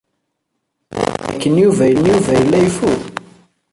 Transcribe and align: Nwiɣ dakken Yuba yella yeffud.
Nwiɣ 0.91 1.17
dakken 1.23 1.53
Yuba 1.61 1.85
yella 1.91 2.57
yeffud. 2.63 3.01